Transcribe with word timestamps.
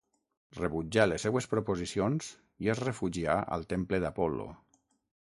Rebutjà 0.59 1.03
les 1.09 1.25
seues 1.25 1.47
proposicions 1.51 2.29
i 2.67 2.71
es 2.75 2.81
refugià 2.85 3.35
al 3.57 3.67
temple 3.75 4.01
d'Apol·lo 4.05 4.49